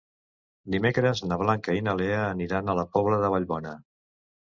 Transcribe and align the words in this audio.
Dimecres 0.75 1.19
na 1.31 1.37
Blanca 1.41 1.75
i 1.79 1.83
na 1.87 1.93
Lea 1.99 2.23
aniran 2.29 2.73
a 2.73 2.75
la 2.79 2.87
Pobla 2.97 3.21
de 3.25 3.31
Vallbona. 3.35 3.75